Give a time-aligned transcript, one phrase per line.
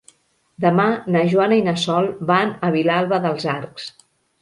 [0.63, 0.85] Demà
[1.17, 3.91] na Joana i na Sol van a Vilalba dels Arcs.